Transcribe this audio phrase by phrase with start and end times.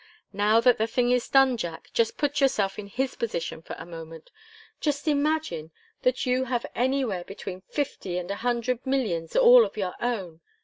[0.33, 3.85] "Now that the thing is done, Jack, just put yourself in his position for a
[3.85, 4.31] moment.
[4.79, 5.69] Just imagine
[6.01, 10.41] that you have anywhere between fifty and a hundred millions, all of your own.